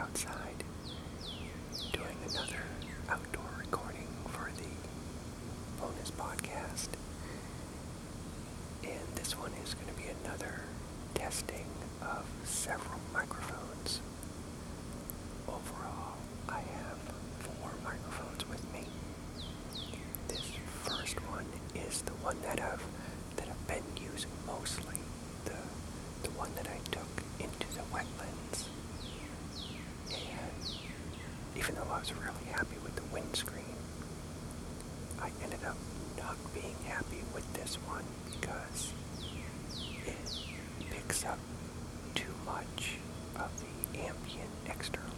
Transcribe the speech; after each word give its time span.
outside 0.00 0.64
doing 1.92 2.16
another 2.30 2.62
outdoor 3.10 3.44
recording 3.58 4.06
for 4.28 4.50
the 4.56 5.80
bonus 5.80 6.10
podcast. 6.12 6.88
And 8.82 9.14
this 9.14 9.36
one 9.38 9.52
is 9.62 9.74
going 9.74 9.88
to 9.88 9.94
be 10.00 10.08
another 10.24 10.62
testing 11.14 11.66
of 12.00 12.24
several 12.44 12.98
microphones 13.12 13.39
extra. 44.70 45.09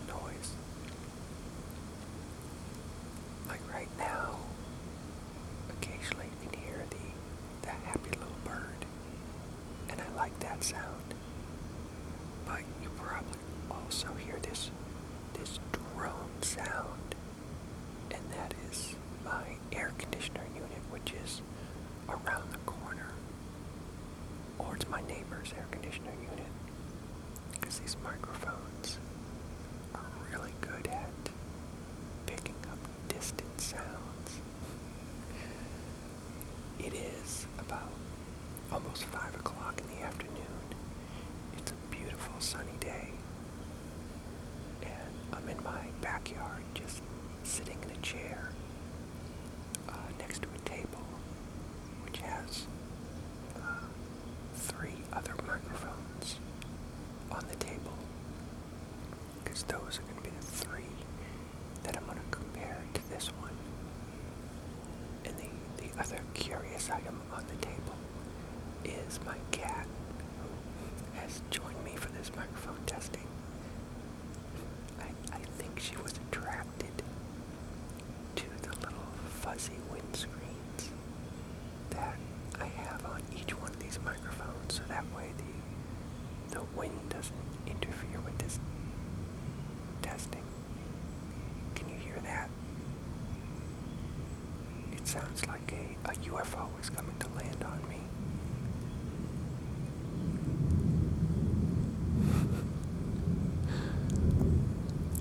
sounds 95.12 95.46
like 95.46 95.74
a, 95.74 95.94
a 96.08 96.14
UFO 96.30 96.66
is 96.80 96.88
coming 96.88 97.14
to 97.18 97.28
land 97.36 97.62
on 97.64 97.86
me. 97.86 98.00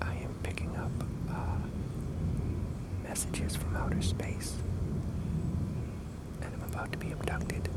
I 0.00 0.14
am 0.14 0.34
picking 0.42 0.74
up 0.76 0.90
uh, 1.30 1.58
messages 3.06 3.54
from 3.54 3.76
outer 3.76 4.00
space, 4.00 4.56
and 6.40 6.54
I'm 6.54 6.62
about 6.72 6.90
to 6.92 6.98
be 6.98 7.12
abducted. 7.12 7.68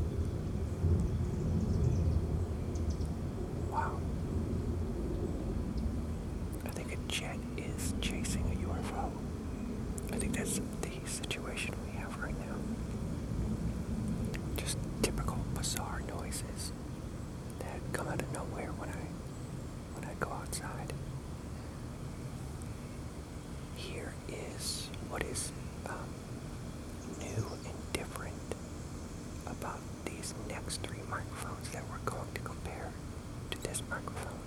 this 33.76 33.88
microphone. 33.90 34.38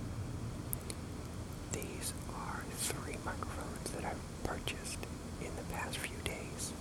These 1.72 2.14
are 2.34 2.64
three 2.78 3.18
microphones 3.24 3.92
that 3.92 4.06
I've 4.06 4.44
purchased 4.44 4.98
in 5.40 5.52
the 5.56 5.74
past 5.74 5.98
few 5.98 6.18
days. 6.24 6.74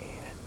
And 0.00 0.38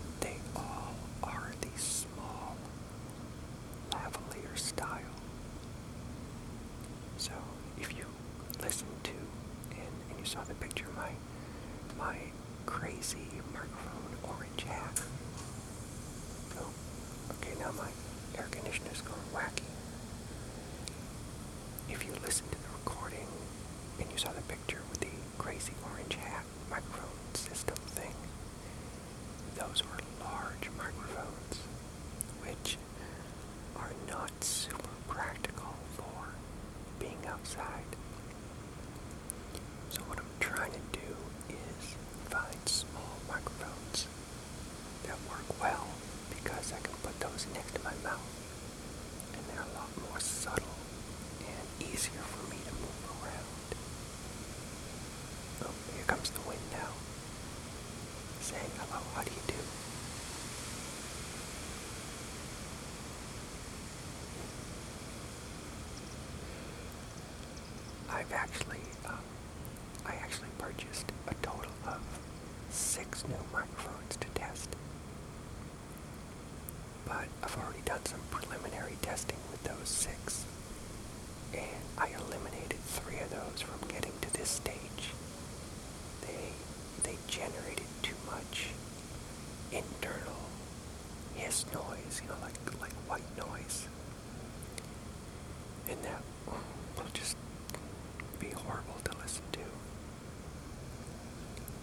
Actually. 68.33 68.66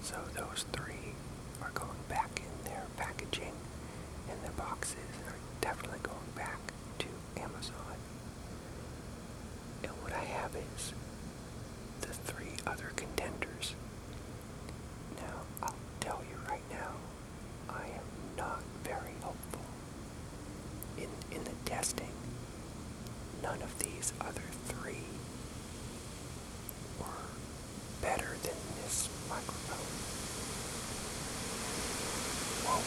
So 0.04 0.16
those 0.36 0.66
three 0.72 1.14
are 1.62 1.70
going 1.72 1.90
back 2.10 2.30
in 2.38 2.70
their 2.70 2.84
packaging 2.98 3.52
and 4.30 4.38
their 4.42 4.52
boxes 4.52 4.98
are 5.26 5.36
definitely 5.62 6.00
going 6.02 6.30
back 6.36 6.58
to 6.98 7.06
Amazon. 7.40 7.96
And 9.82 9.92
what 10.02 10.12
I 10.12 10.24
have 10.24 10.54
is 10.76 10.92
the 12.02 12.08
three 12.08 12.52
other 12.66 12.92
contenders. 12.96 13.74
Now, 15.16 15.40
I'll 15.62 15.74
tell 16.00 16.22
you 16.30 16.36
right 16.50 16.62
now, 16.70 16.92
I 17.70 17.84
am 17.84 18.36
not 18.36 18.62
very 18.84 19.14
hopeful. 19.22 19.62
In, 20.98 21.08
in 21.34 21.44
the 21.44 21.54
testing, 21.64 22.12
none 23.42 23.62
of 23.62 23.78
these 23.78 24.12
other 24.20 24.42
three 24.66 25.04
were 27.00 27.06
better 28.02 28.36
than 28.42 28.56
this 28.82 29.08
microphone. 29.28 29.78
Whoa. 32.66 32.80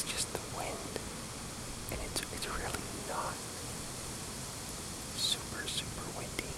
That's 0.00 0.12
just 0.12 0.32
the 0.32 0.40
wind. 0.56 0.94
And 1.92 2.00
it's, 2.08 2.20
it's 2.32 2.48
really 2.48 2.88
not 3.12 3.36
super, 5.20 5.68
super 5.68 6.06
windy. 6.16 6.48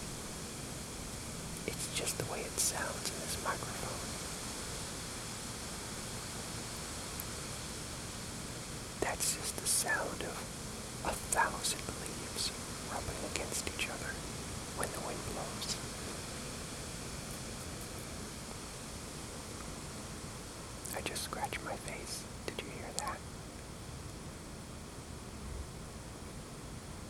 It's 1.67 1.91
just 1.99 2.19
the 2.19 2.31
way 2.31 2.39
it 2.41 2.55
sounds 2.61 3.11
in 3.11 3.19
this 3.19 3.35
microphone. 3.43 3.99
That's 9.03 9.35
just 9.35 9.56
the 9.59 9.67
sound 9.67 10.23
of 10.23 10.37
a 11.06 11.15
thousand 11.35 11.83
leaves 11.99 12.53
rubbing 12.95 13.23
against 13.35 13.67
each 13.75 13.88
other 13.91 14.15
when 14.79 14.87
the 14.95 15.03
wind 15.03 15.19
blows. 15.35 15.75
I 20.97 21.00
just 21.00 21.25
scratched 21.25 21.59
my 21.65 21.75
face. 21.77 22.23
Did 22.47 22.61
you 22.61 22.71
hear 22.71 22.91
that? 22.99 23.19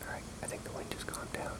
Alright, 0.06 0.22
I 0.42 0.46
think 0.46 0.64
the 0.64 0.70
wind 0.72 0.90
just 0.90 1.06
calmed 1.06 1.32
down. 1.32 1.56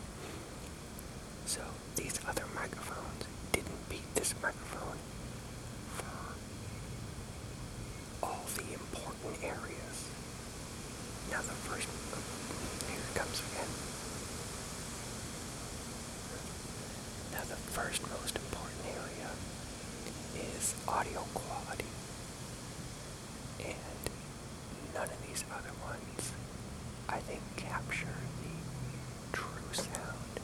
So, 1.47 1.61
these 1.97 2.19
other 2.29 2.45
microphones 2.55 3.25
didn't 3.53 3.89
beat 3.89 4.15
this 4.15 4.35
microphone 4.43 4.99
for 5.97 6.35
all 8.23 8.45
the 8.57 8.63
important 9.23 9.45
areas. 9.45 10.09
Now 11.31 11.39
the 11.39 11.55
first, 11.69 11.89
here 12.91 12.99
it 12.99 13.15
comes 13.15 13.43
again. 13.53 13.69
Now 17.33 17.45
the 17.49 17.61
first 17.73 18.03
most 18.11 18.37
important 18.37 18.83
area 18.87 19.31
is 20.57 20.75
audio 20.89 21.25
quality. 21.35 21.85
And 23.61 24.03
none 24.95 25.09
of 25.09 25.27
these 25.27 25.45
other 25.53 25.73
ones, 25.85 26.33
I 27.09 27.19
think, 27.19 27.41
capture 27.57 28.19
the 28.43 29.37
true 29.37 29.73
sound 29.73 30.41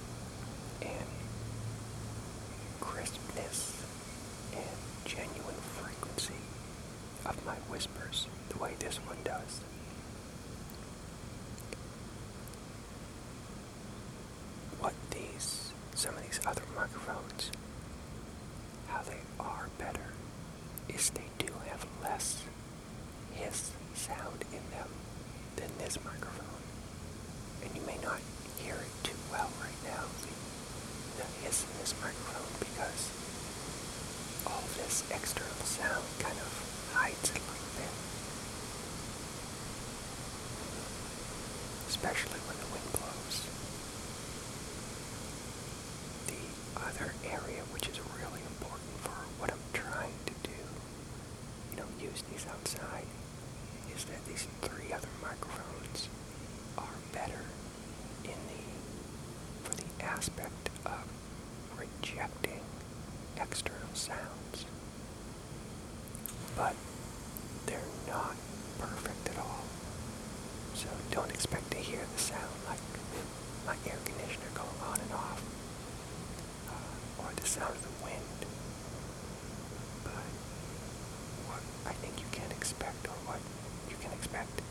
and 0.82 1.08
crispness 2.80 3.82
and 4.54 4.76
genuine 5.04 5.60
frequency 5.76 6.34
of 7.26 7.44
my 7.44 7.54
whispers 7.70 8.26
the 8.48 8.58
way 8.58 8.72
this 8.78 8.96
one 8.98 9.16
does. 9.24 9.60
What 14.80 14.94
these, 15.10 15.72
some 15.94 16.16
of 16.16 16.22
these 16.22 16.40
other 16.46 16.62
microphones, 16.76 17.50
how 18.88 19.02
they 19.02 19.20
are 19.40 19.68
better, 19.78 20.12
is 20.88 21.10
they 21.10 21.28
do 21.38 21.52
have 21.68 21.86
less 22.02 22.42
hiss 23.32 23.72
sound 23.94 24.44
in 24.52 24.62
them 24.70 24.88
than 25.56 25.68
this 25.88 26.04
microphone. 26.04 26.60
And 27.64 27.72
you 27.74 27.80
may 27.88 27.96
not 28.04 28.20
hear 28.60 28.74
it 28.76 28.92
too 29.02 29.16
well 29.32 29.48
right 29.56 29.80
now, 29.88 30.04
the, 30.20 30.36
the 31.16 31.24
hiss 31.40 31.64
in 31.64 31.72
this 31.80 31.94
microphone, 32.04 32.44
because 32.60 33.08
all 34.44 34.60
this 34.76 35.00
external 35.08 35.64
sound 35.64 36.04
kind 36.20 36.36
of 36.36 36.52
hides 36.92 37.32
it 37.32 37.40
a 37.40 37.48
little 37.48 37.72
bit. 37.80 37.92
Especially 41.88 42.36
when 42.44 42.60
the 42.60 42.68
wind 42.68 42.88
blows. 42.92 43.48
The 46.28 46.44
other 46.84 47.16
area 47.24 47.64
which 47.72 47.88
is 47.88 47.96
really 48.20 48.44
important 48.44 48.92
for 49.00 49.24
what 49.40 49.48
I'm 49.48 49.64
trying 49.72 50.20
to 50.28 50.34
do, 50.44 50.60
you 51.72 51.80
know, 51.80 51.88
use 51.96 52.20
these 52.28 52.44
outside, 52.44 53.08
is 53.96 54.04
that 54.04 54.20
these 54.28 54.44
three 54.60 54.92
other 54.92 55.08
microphones 55.22 56.08
are 56.76 56.98
better 57.12 57.42
in 58.24 58.38
the, 58.46 58.62
for 59.64 59.74
the 59.74 60.04
aspect 60.04 60.70
of 60.86 61.02
rejecting 61.76 62.60
external 63.40 63.94
sounds. 63.94 64.66
But 66.56 66.76
they're 67.66 67.80
not 68.06 68.36
perfect 68.78 69.28
at 69.30 69.38
all. 69.38 69.64
So 70.74 70.86
don't 71.10 71.30
expect 71.30 71.70
to 71.72 71.78
hear 71.78 72.00
the 72.14 72.20
sound 72.20 72.54
like 72.68 72.78
my 73.66 73.74
air 73.90 73.98
conditioner 74.04 74.50
going 74.54 74.80
on 74.92 75.00
and 75.00 75.12
off, 75.12 75.42
uh, 76.70 77.22
or 77.24 77.32
the 77.34 77.46
sound 77.46 77.74
of 77.74 77.82
the 77.82 78.04
wind. 78.04 78.46
But 80.04 80.30
what 81.50 81.62
I 81.86 81.92
think 81.98 82.18
you 82.20 82.26
can 82.30 82.50
expect, 82.52 83.06
or 83.08 83.18
what 83.26 83.40
you 83.90 83.96
can 84.00 84.12
expect, 84.12 84.62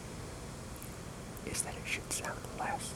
is 1.46 1.62
that 1.64 1.74
it 1.76 1.88
should 1.88 2.12
sound 2.12 2.40
less. 2.60 2.94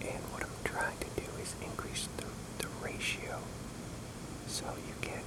And 0.00 0.22
what 0.32 0.42
I'm 0.42 0.58
trying 0.64 0.98
to 0.98 1.10
do 1.20 1.26
is 1.42 1.54
increase 1.64 2.08
the, 2.16 2.24
the 2.62 2.68
ratio 2.82 3.38
so 4.46 4.64
you 4.86 4.94
get 5.02 5.22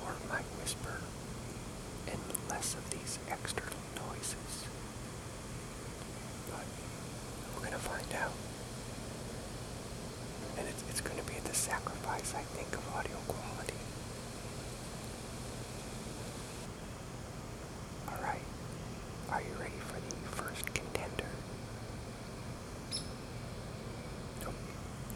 more 0.00 0.10
of 0.12 0.28
my 0.28 0.40
whisper 0.60 1.00
and 2.08 2.18
less 2.48 2.74
of 2.74 2.88
these 2.90 3.18
external 3.30 3.78
noises. 4.08 4.64
But 6.50 6.64
we're 7.54 7.68
going 7.68 7.72
to 7.72 7.78
find 7.78 8.12
out. 8.22 8.32
And 10.58 10.66
it's, 10.68 10.82
it's 10.90 11.00
going 11.00 11.18
to 11.18 11.24
be 11.26 11.36
at 11.36 11.44
the 11.44 11.54
sacrifice, 11.54 12.34
I 12.34 12.42
think, 12.56 12.72
of 12.74 12.82
audio 12.96 13.16
quality. 13.28 13.74
Alright, 18.08 18.42
are 19.30 19.40
you 19.40 19.54
ready 19.60 19.78
for 19.86 20.00
the 20.00 20.16
first 20.42 20.66
contender? 20.74 21.30
Oh, 24.46 24.54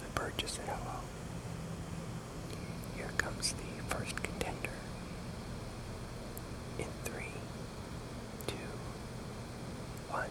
the 0.04 0.20
just 0.36 0.54
said 0.56 0.64
hello. 0.66 0.98
Here 2.96 3.10
comes 3.16 3.52
the 3.52 3.94
first 3.94 4.16
contender. 4.22 4.70
In 6.78 6.86
three, 7.04 7.34
two, 8.46 8.54
one. 10.10 10.30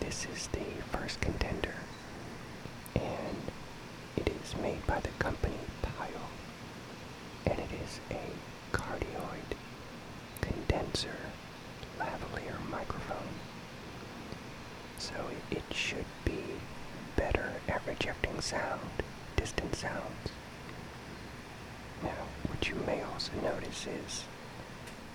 This 0.00 0.26
is 0.34 0.48
the 0.48 0.64
first 0.96 1.20
contender, 1.20 1.74
and 2.94 3.36
it 4.16 4.28
is 4.28 4.54
made 4.60 4.86
by 4.86 5.00
the 5.00 5.08
company 5.18 5.54
Pyle, 5.82 6.28
and 7.46 7.58
it 7.58 7.70
is 7.84 8.00
a 8.10 8.76
cardioid 8.76 9.56
condenser 10.40 11.16
lavalier 11.98 12.58
microphone. 12.70 13.16
So 14.98 15.14
it, 15.50 15.56
it 15.58 15.74
should 15.74 16.06
be 16.24 16.42
better 17.16 17.52
at 17.68 17.82
rejecting 17.86 18.33
sound, 18.44 18.80
distant 19.36 19.74
sounds. 19.74 20.28
Now, 22.02 22.10
what 22.46 22.68
you 22.68 22.74
may 22.86 23.02
also 23.02 23.32
notice 23.42 23.86
is, 23.86 24.24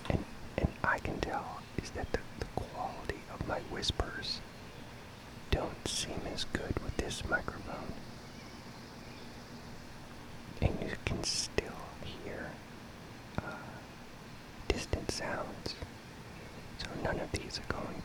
and, 0.08 0.24
and 0.58 0.66
I 0.82 0.98
can 0.98 1.20
tell, 1.20 1.60
is 1.80 1.90
that 1.90 2.10
the, 2.10 2.18
the 2.40 2.46
quality 2.56 3.20
of 3.32 3.46
my 3.46 3.60
whispers 3.70 4.40
don't 5.52 5.86
seem 5.86 6.20
as 6.34 6.42
good 6.52 6.76
with 6.82 6.96
this 6.96 7.22
microphone. 7.30 7.92
And 10.60 10.76
you 10.82 10.96
can 11.04 11.22
still 11.22 11.86
hear 12.24 12.50
uh, 13.38 13.54
distant 14.66 15.08
sounds. 15.08 15.76
So 16.78 16.88
none 17.04 17.20
of 17.20 17.30
these 17.30 17.60
are 17.60 17.72
going 17.72 17.99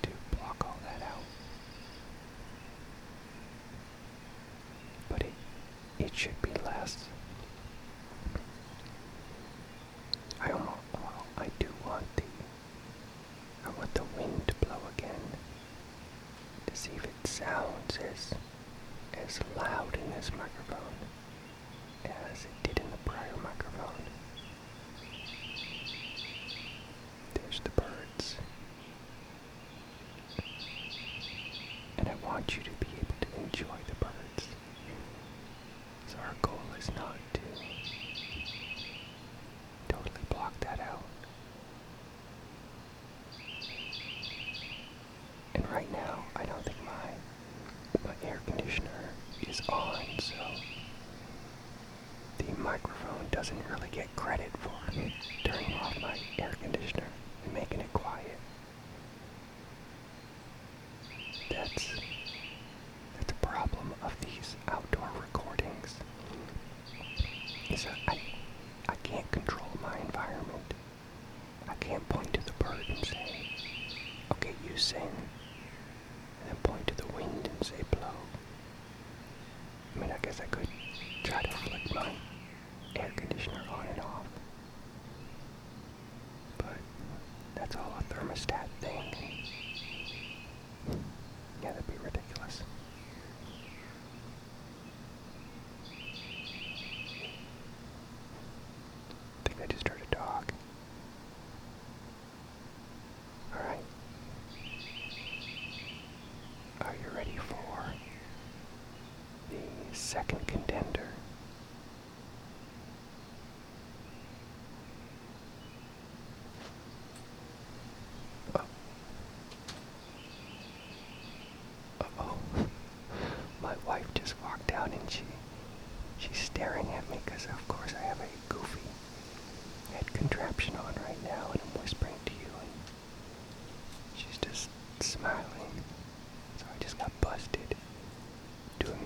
doesn't 53.45 53.69
really 53.69 53.89
get 53.91 54.15
credit 54.15 54.49
for. 54.57 55.44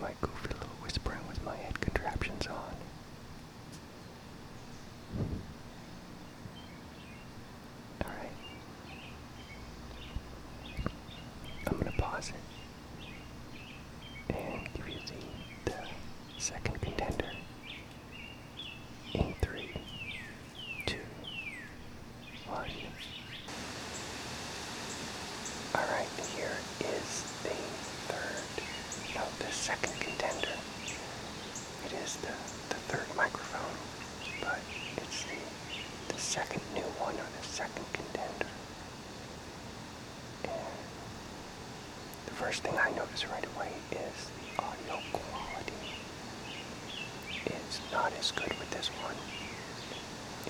my 0.01 0.13
goofy 0.21 0.49
little 0.53 0.75
whispering 0.81 1.27
with 1.27 1.43
my 1.43 1.55
head 1.57 1.79
contraptions 1.81 2.47
on. 2.47 2.68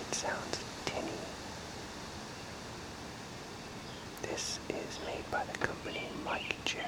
It 0.09 0.15
sounds 0.15 0.59
tinny. 0.85 1.11
This 4.23 4.59
is 4.69 4.99
made 5.05 5.29
by 5.29 5.43
the 5.51 5.57
company 5.59 6.01
Mic 6.25 6.55
J, 6.65 6.79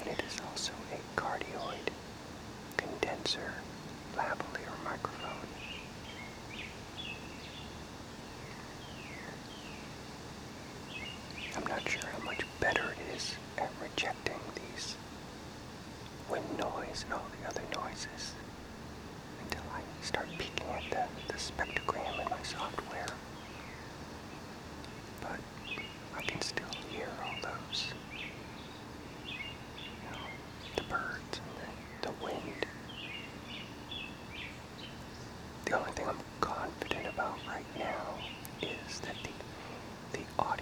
and 0.00 0.10
it 0.10 0.22
is 0.26 0.36
also 0.46 0.72
a 0.92 1.00
cardioid 1.18 1.88
condenser 2.76 3.52
lavalier 4.14 4.84
microphone. 4.84 5.48
I'm 11.56 11.66
not 11.66 11.88
sure 11.88 12.03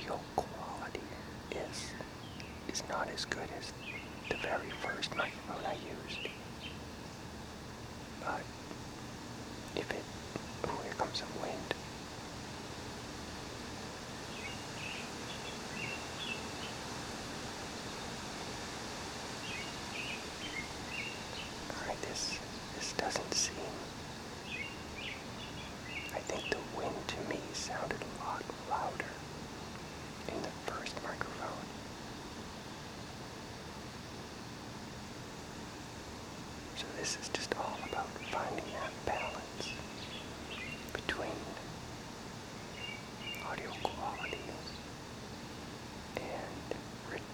audio 0.03 0.19
quality 0.35 1.01
is 1.71 1.93
is 2.73 2.83
not 2.89 3.09
as 3.15 3.25
good 3.27 3.49
as 3.59 3.73
the 4.31 4.37
very 4.37 4.71
first 4.81 5.15
microphone 5.17 5.65
I 5.65 5.75
used. 5.75 6.29
But 8.21 8.43
if 9.77 9.91
it 9.91 10.03
oh 10.69 10.81
here 10.83 10.93
comes 10.99 11.19
some 11.19 11.29
wind. 11.41 11.52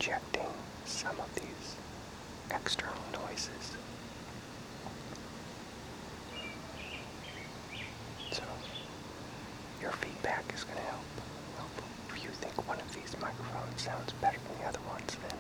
rejecting 0.09 0.47
some 0.85 1.17
of 1.21 1.35
these 1.35 1.77
external 2.51 2.95
noises. 3.13 3.77
So 8.33 8.43
your 9.83 9.93
feedback 9.93 10.45
is 10.55 10.65
going 10.65 10.77
to 10.77 10.85
help. 10.85 11.05
help. 11.57 11.71
If 12.17 12.25
you 12.25 12.31
think 12.31 12.67
one 12.67 12.81
of 12.81 12.95
these 12.95 13.15
microphones 13.21 13.83
sounds 13.83 14.13
better 14.23 14.39
than 14.49 14.63
the 14.63 14.69
other 14.69 14.81
ones, 14.89 15.17
then 15.29 15.38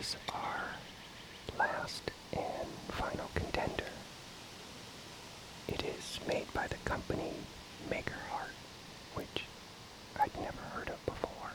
is 0.00 0.16
our 0.32 0.64
last 1.58 2.10
and 2.32 2.68
final 2.88 3.30
contender. 3.34 3.90
It 5.68 5.82
is 5.84 6.20
made 6.26 6.50
by 6.54 6.66
the 6.68 6.76
company 6.86 7.32
Maker 7.90 8.14
Hart, 8.30 8.50
which 9.14 9.44
I'd 10.18 10.34
never 10.40 10.62
heard 10.74 10.88
of 10.88 11.04
before. 11.04 11.50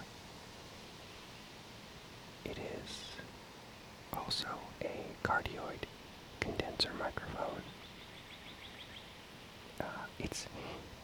It 2.45 2.57
is 2.59 2.91
also 4.13 4.47
a 4.83 4.93
cardioid 5.23 5.85
condenser 6.39 6.91
microphone. 6.99 7.63
Uh, 9.79 10.05
it's 10.19 10.45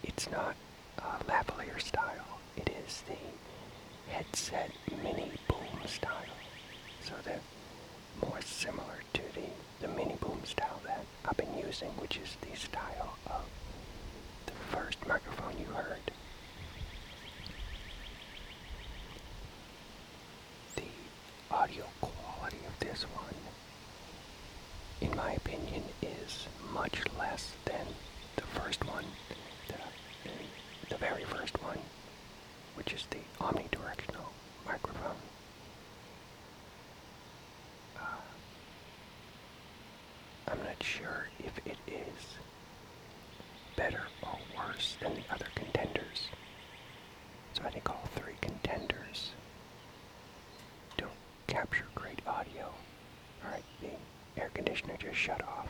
it's 0.04 0.30
not 0.30 0.56
uh, 1.00 1.18
lavalier 1.28 1.82
style. 1.82 2.40
It 2.56 2.70
is 2.86 3.04
the 3.08 4.12
headset 4.14 4.72
mini 5.04 5.32
boom 5.48 5.88
style. 5.88 6.31
So 7.12 7.18
they're 7.26 7.42
more 8.22 8.42
similar 8.42 9.00
to 9.14 9.22
the, 9.36 9.86
the 9.86 9.94
mini 9.94 10.16
boom 10.22 10.40
style 10.46 10.80
that 10.86 11.04
I've 11.26 11.38
been 11.38 11.58
using, 11.58 11.90
which 12.00 12.18
is 12.18 12.38
the 12.42 12.56
style 12.58 13.18
of 13.28 13.44
the 14.46 14.54
first 14.76 14.98
microphone 15.08 15.54
you 15.60 15.66
heard. 15.74 16.00
The 20.76 20.84
audio 21.56 21.84
quality 22.00 22.58
of 22.68 22.80
this 22.80 23.04
one, 23.04 23.36
in 25.02 25.16
my 25.18 25.34
opinion, 25.34 25.84
is 26.02 26.48
much 26.74 27.02
less 27.20 27.52
than 27.66 27.86
the 28.36 28.44
first 28.60 28.86
one, 28.88 29.06
the, 29.68 29.76
the 30.90 30.98
very 30.98 31.24
first 31.26 31.62
one, 31.62 31.78
which 32.76 32.94
is 32.94 33.06
the 33.10 33.18
omnidirectional 33.44 34.30
microphone. 34.66 35.16
Uh, 37.98 38.22
I'm 40.48 40.60
not 40.64 40.82
sure 40.82 41.28
if 41.40 41.58
it 41.66 41.78
is 41.88 42.38
better 43.76 44.02
or 44.24 44.38
worse 44.58 44.98
than 45.02 45.14
the 45.16 45.34
other 45.34 45.48
contenders. 45.56 46.28
So 47.54 47.64
I 47.66 47.70
think 47.70 47.90
all 47.90 48.08
three 48.16 48.36
contenders 48.42 49.32
don't 50.98 51.12
capture 51.48 51.86
great 51.96 52.22
audio. 52.28 52.72
Alright, 53.44 53.64
the 53.82 54.42
air 54.42 54.51
conditioner 54.64 54.94
just 55.00 55.18
shut 55.18 55.42
off. 55.44 55.68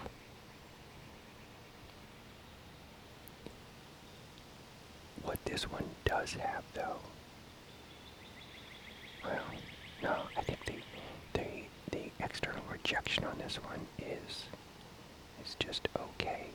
What 5.24 5.44
this 5.46 5.64
one 5.70 5.86
does 6.04 6.34
have, 6.34 6.64
though, 6.74 6.98
well, 9.24 9.40
no, 10.04 10.16
I 10.38 10.42
think 10.42 10.66
the 10.66 10.74
the 11.34 11.48
the 11.92 12.12
external 12.20 12.64
rejection 12.72 13.24
on 13.24 13.38
this 13.38 13.56
one 13.64 13.80
is 14.00 14.46
is 15.46 15.56
just 15.60 15.88
okay. 15.96 16.48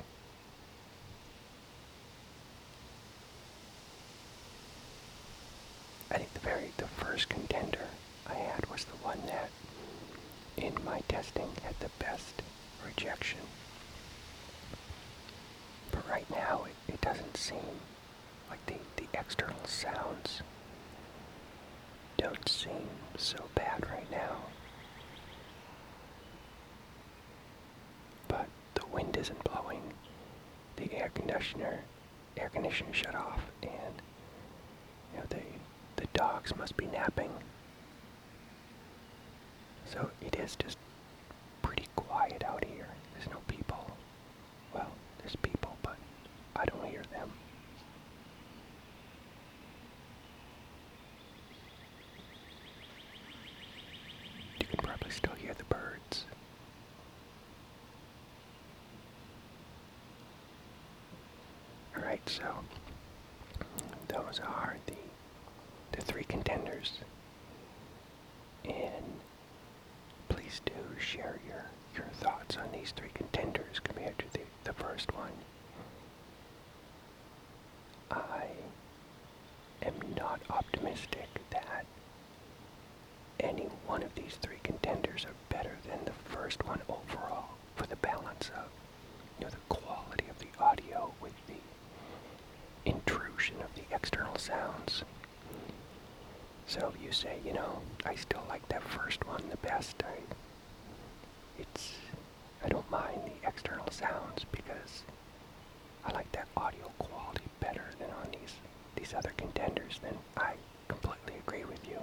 I 6.11 6.19
think 6.19 6.33
the 6.35 6.41
very 6.41 6.71
the 6.77 6.87
first 6.87 7.29
contender 7.29 7.87
I 8.27 8.35
had 8.35 8.67
was 8.71 8.85
the 8.85 8.97
one 8.97 9.21
that 9.27 9.36
my 10.87 11.01
testing 11.09 11.49
had 11.65 11.79
the 11.81 11.91
best 11.99 12.43
rejection. 12.87 13.41
But 15.91 16.09
right 16.09 16.31
now 16.31 16.65
it, 16.65 16.93
it 16.95 17.01
doesn't 17.01 17.37
seem 17.37 17.81
like 18.49 18.65
the, 18.67 18.77
the 18.97 19.09
external 19.19 19.65
sounds 19.65 20.43
don't 22.19 22.49
seem 22.49 22.89
so 23.17 23.37
bad 23.55 23.85
right 23.91 24.11
now. 24.11 24.37
But 28.29 28.47
the 28.75 28.87
wind 28.87 29.17
isn't 29.17 29.45
blowing. 29.45 29.83
The 30.77 30.93
air 30.95 31.11
conditioner 31.15 31.81
air 32.37 32.51
conditioner 32.51 32.93
shut 32.93 33.15
off 33.15 33.41
and 33.63 34.03
you 35.13 35.19
know 35.19 35.25
the 35.31 35.41
the 36.03 36.07
dogs 36.13 36.55
must 36.57 36.77
be 36.77 36.87
napping. 36.87 37.31
So 39.93 40.11
it 40.21 40.37
is 40.37 40.57
just 40.57 40.79
pretty 41.63 41.87
quiet 41.97 42.43
out 42.45 42.65
here. 42.65 42.89
There's 43.15 43.31
no 43.31 43.39
people. 43.49 43.91
Well, 44.75 44.91
there's 45.19 45.37
people, 45.37 45.77
but 45.83 45.97
I 46.55 46.65
don't 46.67 46.85
hear 46.87 47.03
them. 47.13 47.31
You 54.61 54.67
can 54.67 54.79
probably 54.79 55.11
still 55.11 55.35
hear 55.35 55.55
the 55.55 55.65
birds. 55.65 56.25
Alright, 61.97 62.29
so 62.29 62.45
those 64.09 64.41
are 64.41 64.77
the 64.87 64.95
the 65.93 66.03
three 66.03 66.25
contenders. 66.25 66.99
And 68.65 69.16
share 70.99 71.39
your, 71.47 71.65
your 71.95 72.07
thoughts 72.21 72.57
on 72.57 72.71
these 72.73 72.93
three 72.93 73.11
contenders 73.15 73.81
compared 73.83 74.19
to 74.19 74.25
the, 74.33 74.41
the 74.65 74.73
first 74.73 75.13
one. 75.15 75.31
I 78.11 78.47
am 79.83 79.95
not 80.17 80.41
optimistic 80.51 81.29
that 81.51 81.85
any 83.41 83.69
one 83.87 84.03
of 84.03 84.15
these 84.15 84.37
three 84.41 84.61
contenders 84.63 85.25
are 85.25 85.35
better 85.55 85.77
than 85.89 85.99
the 86.05 86.13
first 86.31 86.65
one 86.65 86.81
overall 86.89 87.47
for 87.75 87.87
the 87.87 87.97
balance 87.97 88.51
of 88.57 88.69
you 89.39 89.45
know, 89.47 89.51
the 89.51 89.75
quality 89.75 90.25
of 90.31 90.39
the 90.39 90.63
audio 90.63 91.13
with 91.21 91.35
the 91.47 92.91
intrusion 92.91 93.57
of 93.63 93.75
the 93.75 93.95
external 93.95 94.37
sounds. 94.37 95.05
So 96.67 96.93
you 97.03 97.13
say, 97.13 97.39
you 97.45 97.53
know, 97.53 97.81
I 98.05 98.15
still 98.17 98.43
like 98.49 98.67
that 98.69 98.83
first 98.83 99.27
one 99.27 99.43
the 99.51 99.57
best. 99.59 100.03
I, 100.03 100.19
it's, 101.59 101.93
I 102.65 102.69
don't 102.69 102.89
mind 102.91 103.21
the 103.25 103.49
external 103.49 103.91
sounds 103.91 104.45
because 104.53 105.03
I 106.05 106.13
like 106.13 106.31
that 106.33 106.49
audio 106.57 106.91
quality 106.99 107.45
better 107.61 107.85
than 107.99 108.11
on 108.11 108.29
these 108.33 108.55
these 108.97 109.15
other 109.15 109.33
contenders. 109.37 110.01
Then 110.03 110.17
I 110.37 110.55
completely 110.89 111.35
agree 111.47 111.65
with 111.65 111.87
you. 111.89 111.99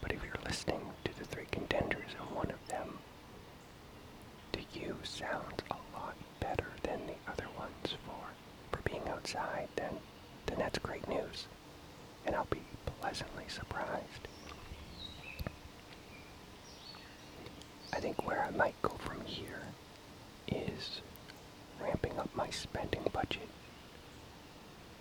But 0.00 0.12
if 0.12 0.22
you're 0.24 0.42
listening 0.44 0.80
to 1.04 1.18
the 1.18 1.24
three 1.24 1.46
contenders 1.50 2.10
and 2.18 2.34
one 2.36 2.50
of 2.50 2.68
them 2.68 2.98
to 4.52 4.60
you 4.78 4.96
sounds 5.02 5.62
a 5.70 5.76
lot 5.96 6.14
better 6.40 6.68
than 6.82 7.00
the 7.06 7.30
other 7.32 7.46
ones 7.58 7.94
for 8.06 8.24
for 8.76 8.82
being 8.88 9.06
outside, 9.08 9.68
then 9.76 9.94
then 10.46 10.58
that's 10.58 10.78
great 10.78 11.06
news. 11.08 11.46
And 12.26 12.34
I'll 12.34 12.46
be 12.50 12.62
pleasantly 13.00 13.44
surprised. 13.48 14.27
I 17.98 18.00
think 18.00 18.24
where 18.24 18.44
I 18.44 18.56
might 18.56 18.80
go 18.80 18.90
from 19.00 19.20
here 19.24 19.60
is 20.46 21.00
ramping 21.82 22.16
up 22.16 22.30
my 22.32 22.48
spending 22.50 23.02
budget. 23.12 23.48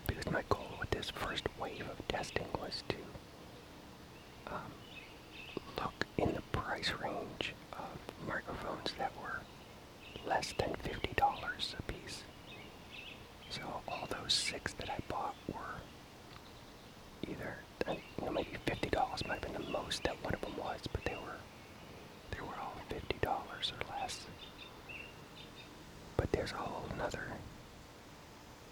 Because 0.07 0.31
my 0.31 0.41
goal 0.49 0.65
with 0.79 0.89
this 0.89 1.11
first 1.11 1.43
wave 1.61 1.81
of 1.87 2.07
testing 2.07 2.47
was 2.59 2.81
to 2.89 2.95
um, 4.51 4.71
look 5.77 6.07
in 6.17 6.33
the 6.33 6.41
price 6.51 6.91
range 6.99 7.53
of 7.73 8.27
microphones 8.27 8.91
that 8.97 9.11
were 9.21 9.41
less 10.27 10.55
than 10.57 10.69
$50 10.83 11.75
a 11.77 11.81
piece. 11.83 12.23
So 13.51 13.61
all 13.87 14.07
those 14.09 14.33
six 14.33 14.73
that 14.73 14.89
I 14.89 14.97
bought 15.07 15.35
were 15.53 15.81
either, 17.29 17.57
you 17.87 18.25
know, 18.25 18.31
maybe 18.31 18.57
$50 18.65 19.27
might 19.27 19.43
have 19.43 19.53
been 19.53 19.63
the 19.65 19.69
most 19.69 20.03
that 20.05 20.15
one 20.23 20.33
of 20.33 20.41
them 20.41 20.53
was, 20.57 20.79
but 20.91 21.05
they 21.05 21.13
were, 21.13 21.37
they 22.31 22.41
were 22.41 22.55
all 22.59 22.73
$50 23.61 23.71
or 23.71 23.99
less. 24.01 24.19
But 26.15 26.31
there's 26.31 26.51
a 26.51 26.55
whole 26.55 26.85
nother 26.97 27.27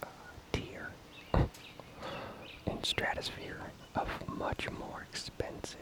uh, 0.04 0.08
tier 0.52 0.89
and 1.34 2.84
stratosphere 2.86 3.60
of 3.95 4.08
much 4.28 4.69
more 4.71 5.06
expensive 5.10 5.80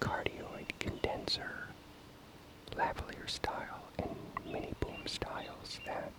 cardioid 0.00 0.68
condenser, 0.78 1.68
lavalier 2.76 3.28
style, 3.28 3.82
and 3.98 4.14
mini 4.52 4.72
boom 4.80 5.06
styles 5.06 5.80
that 5.86 6.12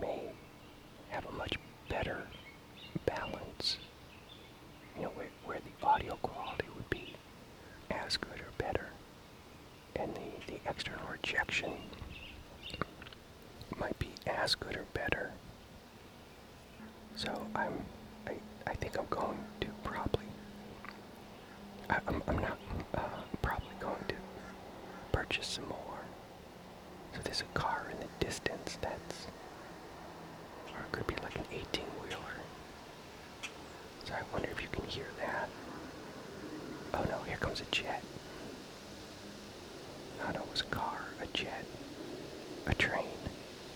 may 0.00 0.20
have 1.10 1.24
a 1.26 1.32
much 1.32 1.54
better 1.88 2.22
balance. 3.06 3.78
You 4.96 5.02
know, 5.04 5.10
where, 5.10 5.28
where 5.44 5.58
the 5.60 5.86
audio 5.86 6.16
quality 6.22 6.66
would 6.74 6.90
be 6.90 7.14
as 7.90 8.16
good 8.16 8.40
or 8.40 8.50
better, 8.58 8.88
and 9.96 10.14
the, 10.14 10.52
the 10.52 10.57
external 10.68 11.06
rejection 11.10 11.72
might 13.78 13.98
be 13.98 14.10
as 14.26 14.54
good 14.54 14.76
or 14.76 14.84
better. 14.94 15.30
So 17.16 17.46
I'm, 17.54 17.72
I, 18.26 18.32
I 18.66 18.74
think 18.74 18.98
I'm 18.98 19.06
going 19.10 19.38
to 19.60 19.68
probably 19.82 20.24
I, 21.90 21.98
I'm, 22.06 22.22
I'm 22.28 22.38
not 22.38 22.58
uh, 22.94 23.00
probably 23.42 23.74
going 23.80 24.04
to 24.08 24.14
purchase 25.12 25.46
some 25.46 25.68
more. 25.68 26.00
So 27.14 27.20
there's 27.24 27.40
a 27.40 27.58
car 27.58 27.88
in 27.90 27.98
the 27.98 28.24
distance 28.24 28.78
that's, 28.80 29.26
or 30.74 30.80
it 30.80 30.92
could 30.92 31.06
be 31.06 31.14
like 31.22 31.36
an 31.36 31.44
18 31.50 31.84
wheeler. 32.02 32.36
So 34.04 34.12
I 34.14 34.20
wonder 34.32 34.48
if 34.50 34.60
you 34.62 34.68
can 34.70 34.84
hear 34.84 35.06
that. 35.18 35.48
Oh 36.94 37.04
no, 37.08 37.18
here 37.26 37.36
comes 37.38 37.60
a 37.60 37.64
jet. 37.70 38.02
Was 40.50 40.60
a 40.60 40.64
car, 40.64 41.00
a 41.22 41.26
jet, 41.28 41.64
a 42.66 42.74
train, 42.74 43.04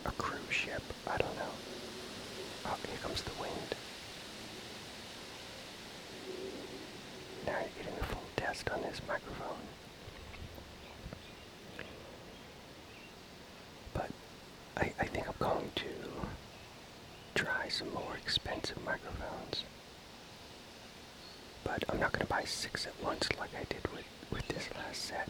a 0.04 0.10
cruise 0.12 0.40
ship. 0.50 0.82
I 1.06 1.16
don't 1.16 1.36
know. 1.36 1.52
Oh, 2.66 2.76
here 2.88 2.98
comes 3.02 3.22
the 3.22 3.30
wind. 3.40 3.74
Now 7.46 7.58
you're 7.60 7.84
getting 7.84 8.00
a 8.00 8.04
full 8.04 8.22
test 8.36 8.70
on 8.70 8.82
this 8.82 9.00
microphone. 9.06 9.58
But 13.94 14.10
I, 14.76 14.92
I 15.00 15.06
think 15.06 15.28
I'm 15.28 15.34
going 15.38 15.70
to 15.76 15.84
try 17.34 17.68
some 17.68 17.92
more 17.92 18.14
expensive 18.20 18.82
microphones. 18.84 19.64
But 21.64 21.84
I'm 21.88 22.00
not 22.00 22.12
going 22.12 22.26
to 22.26 22.32
buy 22.32 22.44
six 22.44 22.86
at 22.86 22.94
once 23.04 23.28
like 23.38 23.50
I 23.54 23.64
did 23.64 23.86
with, 23.92 24.04
with 24.30 24.46
this 24.48 24.68
last 24.76 25.02
set. 25.02 25.28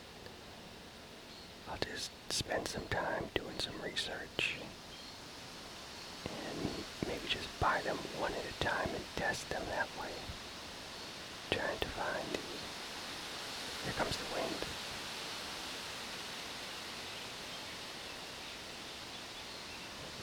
I'll 1.73 1.79
just 1.91 2.11
spend 2.29 2.69
some 2.69 2.85
time 2.91 3.25
doing 3.35 3.59
some 3.59 3.73
research 3.83 4.57
and 6.27 6.69
maybe 7.09 7.27
just 7.29 7.49
buy 7.61 7.81
them 7.85 7.97
one 8.21 8.33
at 8.33 8.45
a 8.45 8.65
time 8.65 8.91
and 8.95 9.05
test 9.17 9.49
them 9.49 9.63
that 9.71 9.89
way. 9.99 10.13
Trying 11.51 11.79
to 11.81 11.89
find 11.89 12.29
the. 12.33 12.39
Here 13.85 13.95
comes 13.97 14.17
the 14.17 14.29
wind. 14.37 14.61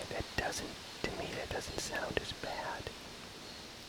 That 0.09 0.25
doesn't, 0.37 0.69
to 1.03 1.11
me, 1.11 1.29
that 1.35 1.49
doesn't 1.53 1.79
sound 1.79 2.19
as 2.21 2.31
bad 2.41 2.83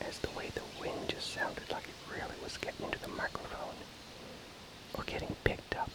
as 0.07 0.17
the 0.19 0.29
way 0.31 0.49
the 0.53 0.61
wind 0.81 1.09
just 1.09 1.33
sounded 1.33 1.69
like 1.71 1.85
it 1.85 1.95
really 2.11 2.35
was 2.43 2.57
getting 2.57 2.85
into 2.85 2.99
the 2.99 3.07
microphone 3.09 3.77
or 4.95 5.03
getting 5.05 5.35
picked 5.43 5.75
up. 5.75 5.89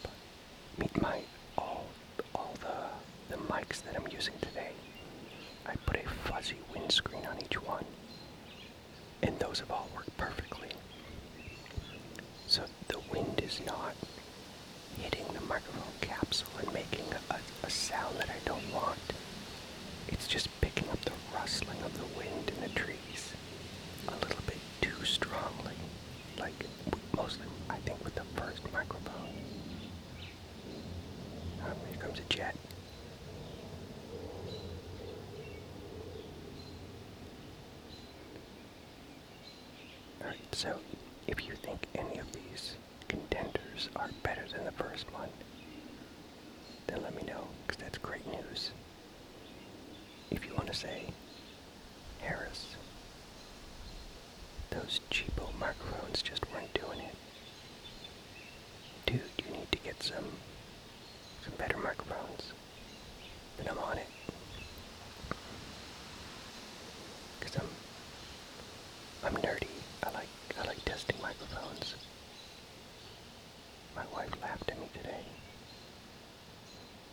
Meet 0.78 1.00
my 1.00 1.20
all 1.58 1.86
all 2.34 2.54
the 2.60 3.34
the 3.34 3.42
mics 3.44 3.82
that 3.84 3.96
I'm 3.96 4.05
using 4.16 4.34
today. 4.40 4.70
I 5.66 5.74
put 5.84 5.96
a 5.96 6.08
fuzzy 6.28 6.56
windscreen 6.72 7.26
on 7.26 7.38
each 7.44 7.62
one, 7.62 7.84
and 9.22 9.38
those 9.38 9.60
have 9.60 9.70
all 9.70 9.88
worked 9.94 10.16
perfectly. 10.16 10.68
So 12.46 12.62
the 12.88 12.98
wind 13.12 13.40
is 13.42 13.60
not 13.66 13.94
hitting 15.00 15.26
the 15.34 15.40
microphone 15.42 15.92
capsule 16.00 16.48
and 16.60 16.72
making 16.72 17.04
a, 17.30 17.36
a 17.66 17.70
sound 17.70 18.16
that 18.18 18.30
I 18.30 18.38
don't 18.46 18.72
want. 18.72 18.98
It's 20.08 20.26
just 20.26 20.48
picking 20.60 20.88
up 20.90 21.00
the 21.04 21.12
rustling 21.34 21.80
of 21.84 21.92
the 21.98 22.18
wind 22.18 22.50
in 22.54 22.62
the 22.62 22.74
trees 22.78 23.32
a 24.08 24.12
little 24.12 24.42
bit 24.46 24.58
too 24.80 25.04
strongly, 25.04 25.74
like 26.38 26.54
mostly 27.16 27.46
I 27.68 27.76
think 27.78 28.02
with 28.04 28.14
the 28.14 28.24
first 28.40 28.62
microphone. 28.72 29.12
Um, 31.64 31.74
here 31.90 31.98
comes 32.00 32.18
a 32.20 32.32
jet. 32.32 32.54
Alright, 40.22 40.38
so 40.54 40.78
if 41.26 41.46
you 41.46 41.54
think 41.54 41.86
any 41.94 42.18
of 42.18 42.26
these 42.32 42.76
contenders 43.08 43.85
are 43.98 44.10
better 44.22 44.44
than 44.52 44.64
the 44.64 44.72
first 44.72 45.10
one, 45.12 45.28
then 46.86 47.02
let 47.02 47.14
me 47.16 47.22
know, 47.22 47.46
because 47.66 47.82
that's 47.82 47.98
great 47.98 48.26
news. 48.26 48.70
If 50.30 50.46
you 50.46 50.54
want 50.54 50.66
to 50.68 50.74
say, 50.74 51.04
Harris, 52.20 52.76
those 54.70 55.00
cheapo 55.10 55.56
microphones 55.58 56.22
just 56.22 56.44
weren't 56.52 56.72
doing 56.74 57.00
it. 57.00 57.14
Dude, 59.06 59.20
you 59.44 59.52
need 59.56 59.70
to 59.72 59.78
get 59.78 60.02
some 60.02 60.24
some 61.44 61.54
better 61.58 61.78
microphones. 61.78 62.52
Then 63.56 63.68
I'm 63.70 63.78
on 63.78 63.98
it. 63.98 64.06
Cause 67.40 67.56
I'm 67.56 67.68
I'm 69.24 69.42
nerdy. 69.42 69.68
I 70.02 70.10
like 70.10 70.28
I 70.60 70.66
like 70.66 70.84
testing 70.84 71.16
microphones. 71.22 71.94
My 73.94 74.04
wife 74.14 74.30
laughed 74.42 74.70
at 74.70 74.78
me 74.78 74.88
today. 74.92 75.24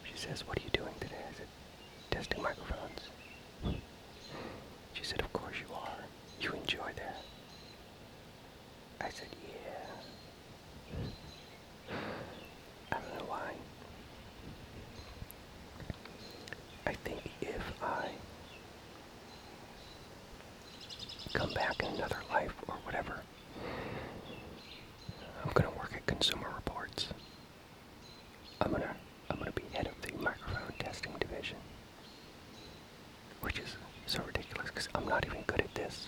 She 0.03 0.17
says, 0.17 0.45
What 0.47 0.57
are 0.57 0.61
you 0.63 0.69
doing 0.71 0.93
today? 0.99 1.15
I 1.29 1.33
said, 1.37 1.47
Testing 2.11 2.41
microphones. 2.41 2.99
She 4.93 5.03
said, 5.03 5.21
Of 5.21 5.31
course 5.33 5.55
you 5.59 5.73
are. 5.73 6.03
You 6.41 6.51
enjoy 6.53 6.91
that. 6.97 7.21
I 9.01 9.09
said, 9.09 9.27
Yeah. 9.47 9.89
I 12.91 12.95
don't 12.95 13.19
know 13.19 13.25
why. 13.27 13.53
I 16.85 16.93
think 16.93 17.21
if 17.41 17.61
I 17.81 18.09
come 21.33 21.53
back 21.53 21.81
in 21.81 21.95
another 21.95 22.17
life 22.31 22.53
or 22.67 22.75
whatever, 22.83 23.21
I'm 25.43 25.51
gonna 25.53 25.71
work 25.71 25.93
at 25.95 26.05
Consumer 26.05 26.49
Reports. 26.55 27.07
I'm 28.61 28.71
gonna 28.71 28.95
I'm 29.29 29.37
gonna 29.39 29.51
be 29.51 29.63
head 29.73 29.87
of 29.87 30.01
the 30.01 30.13
microphone 30.21 30.73
testing 30.79 31.13
division. 31.19 31.57
Which 33.41 33.59
is 33.59 33.75
so 34.13 34.21
ridiculous 34.27 34.69
because 34.69 34.89
I'm 34.93 35.07
not 35.07 35.25
even 35.25 35.41
good 35.47 35.61
at 35.61 35.73
this. 35.73 36.07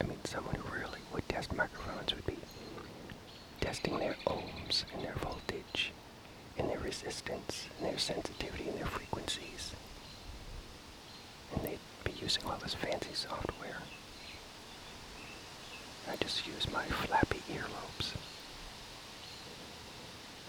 I 0.00 0.04
mean, 0.04 0.18
someone 0.24 0.56
who 0.56 0.74
really 0.74 0.98
would 1.14 1.28
test 1.28 1.54
microphones 1.54 2.12
would 2.12 2.26
be 2.26 2.36
testing 3.60 3.96
their 4.00 4.16
ohms 4.26 4.84
and 4.92 5.04
their 5.04 5.14
voltage 5.14 5.92
and 6.58 6.68
their 6.68 6.80
resistance 6.80 7.68
and 7.78 7.88
their 7.88 7.98
sensitivity 7.98 8.68
and 8.68 8.76
their 8.78 8.86
frequencies. 8.86 9.74
And 11.54 11.62
they'd 11.62 11.78
be 12.02 12.12
using 12.20 12.42
all 12.46 12.58
this 12.60 12.74
fancy 12.74 13.14
software. 13.14 13.78
I 16.10 16.16
just 16.16 16.48
use 16.48 16.66
my 16.72 16.84
flappy 16.86 17.42
earlobes. 17.52 18.12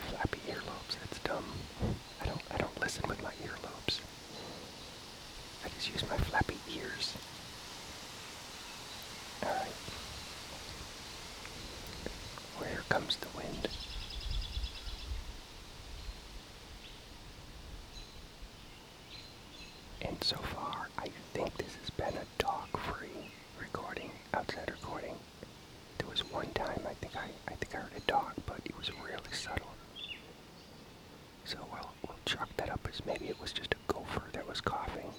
Flappy 0.10 0.40
earlobes, 0.48 0.98
that's 1.00 1.20
dumb. 1.20 1.46
I 2.22 2.26
don't 2.26 2.42
I 2.50 2.58
don't 2.58 2.82
listen 2.82 3.04
with 3.08 3.22
my 3.22 3.34
earlobes. 3.46 4.00
I 5.66 5.70
just 5.76 5.87
use 5.98 6.10
my 6.10 6.18
flappy 6.18 6.58
ears. 6.76 7.14
Alright. 9.44 9.72
Where 12.60 12.82
comes 12.90 13.16
the 13.18 13.28
wind? 13.36 13.68
And 20.02 20.24
so 20.24 20.36
far, 20.38 20.88
I 21.00 21.10
think 21.34 21.58
this 21.58 21.76
has 21.82 21.90
been 21.90 22.14
a 22.22 22.26
dog-free 22.44 23.32
recording, 23.60 24.12
outside 24.36 24.70
recording. 24.70 25.16
There 25.98 26.08
was 26.08 26.20
one 26.32 26.50
time 26.54 26.82
I 26.88 26.94
think 26.96 27.16
I, 27.16 27.30
I 27.52 27.56
think 27.56 27.74
I 27.74 27.80
heard 27.80 27.92
a 27.98 28.02
dog, 28.02 28.34
but 28.46 28.60
it 28.66 28.78
was 28.78 28.92
really 29.04 29.32
subtle. 29.34 29.72
So 31.46 31.58
we'll, 31.72 31.90
we'll 32.06 32.18
chalk 32.26 32.50
that 32.58 32.70
up 32.70 32.88
as 32.92 33.04
maybe 33.06 33.30
it 33.30 33.42
was 33.42 33.52
just 33.52 33.74
a 33.74 33.92
gopher 33.92 34.24
that 34.34 34.48
was 34.48 34.62
coughing. 34.62 35.10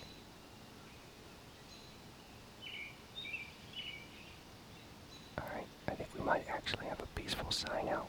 Alright, 5.41 5.67
I 5.88 5.93
think 5.93 6.09
we 6.19 6.25
might 6.25 6.45
actually 6.51 6.87
have 6.87 7.01
a 7.01 7.07
peaceful 7.14 7.51
sign 7.51 7.88
out. 7.88 8.09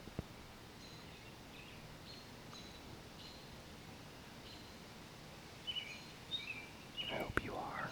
I 7.12 7.16
hope 7.16 7.42
you 7.44 7.52
are 7.54 7.88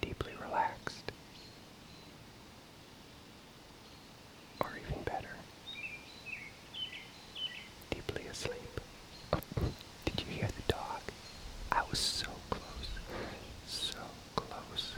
deeply 0.00 0.32
relaxed. 0.44 1.12
Or 4.60 4.70
even 4.86 5.02
better, 5.04 5.28
deeply 7.90 8.22
asleep. 8.26 8.80
Did 10.04 10.20
you 10.20 10.26
hear 10.26 10.48
the 10.48 10.72
dog? 10.72 11.00
I 11.70 11.82
was 11.88 11.98
so 11.98 12.26
close. 12.50 12.88
So 13.68 13.98
close. 14.34 14.92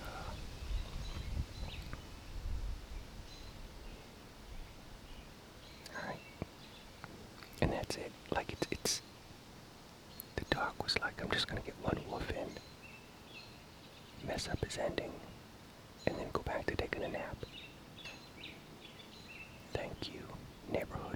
Uh, 0.00 0.32
Alright. 6.00 6.16
And 7.60 7.72
that's 7.72 7.96
it. 7.96 8.12
Like 8.30 8.52
it's 8.52 8.66
it's 8.70 9.02
was 10.94 11.02
like, 11.02 11.22
I'm 11.22 11.30
just 11.30 11.48
gonna 11.48 11.60
get 11.60 11.74
one 11.82 11.98
wolf 12.08 12.28
in. 12.30 14.26
Mess 14.26 14.48
up 14.48 14.62
his 14.64 14.78
ending. 14.78 15.12
and 16.06 16.16
then 16.16 16.26
go 16.32 16.42
back 16.42 16.66
to 16.66 16.74
taking 16.74 17.04
a 17.04 17.08
nap. 17.08 17.36
Thank 19.72 20.12
you, 20.12 20.22
neighborhood 20.72 21.11